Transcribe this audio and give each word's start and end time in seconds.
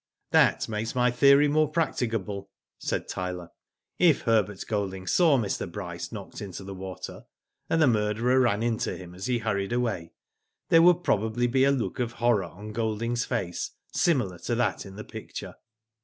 ''That 0.33 0.67
makes 0.67 0.95
my 0.95 1.11
theory 1.11 1.47
more 1.47 1.69
practicable," 1.69 2.49
said 2.79 3.07
Tyler. 3.07 3.49
"If 3.99 4.21
Herbert 4.21 4.63
Golding 4.67 5.05
saw 5.05 5.37
Mr. 5.37 5.71
Bryce 5.71 6.11
knocked 6.11 6.41
into 6.41 6.63
the 6.63 6.73
water, 6.73 7.25
and 7.69 7.79
the 7.79 7.85
murderer 7.85 8.39
ran 8.39 8.63
into 8.63 8.97
him 8.97 9.13
as 9.13 9.27
he 9.27 9.37
hurried 9.37 9.71
away, 9.73 10.13
there 10.69 10.81
would 10.81 11.03
pro 11.03 11.19
bably 11.19 11.51
be 11.51 11.65
a 11.65 11.71
look 11.71 11.99
of 11.99 12.13
horror 12.13 12.45
on 12.45 12.71
Golding's 12.71 13.25
face 13.25 13.73
similar 13.93 14.39
to 14.39 14.55
that 14.55 14.87
in 14.87 14.95
the 14.95 15.03
picture. 15.03 15.53